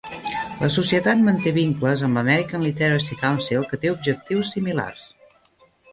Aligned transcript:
La 0.61 0.69
societat 0.75 1.19
manté 1.27 1.53
vincles 1.57 2.03
amb 2.09 2.19
l'American 2.19 2.65
Literacy 2.69 3.19
Council, 3.27 3.69
que 3.73 3.81
té 3.85 3.93
objectius 3.93 4.51
similars. 4.57 5.05